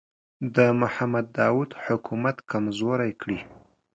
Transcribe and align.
د 0.55 0.57
محمد 0.81 1.25
داوود 1.39 1.71
حکومت 1.85 2.37
کمزوری 2.51 3.11
کړي. 3.21 3.39